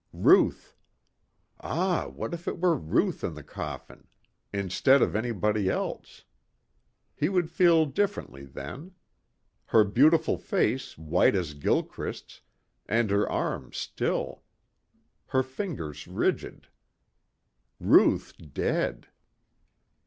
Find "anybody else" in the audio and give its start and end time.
5.15-6.25